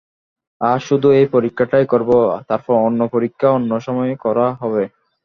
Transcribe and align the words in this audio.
আজ 0.61 0.79
শুধু 0.83 1.07
এই 1.11 1.27
পরীক্ষাটাই 1.33 1.85
করব, 1.85 2.09
তারপর 2.49 2.73
অন্য 2.87 3.01
পরীক্ষা 3.13 3.47
অন্য 3.51 3.71
সময়ে 3.79 4.13
করা 4.25 4.47
হবে। 4.61 4.83